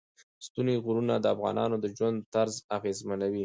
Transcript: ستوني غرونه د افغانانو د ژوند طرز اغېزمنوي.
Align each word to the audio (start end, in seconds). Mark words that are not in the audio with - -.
ستوني 0.45 0.75
غرونه 0.85 1.13
د 1.19 1.25
افغانانو 1.35 1.75
د 1.83 1.85
ژوند 1.97 2.17
طرز 2.33 2.55
اغېزمنوي. 2.77 3.39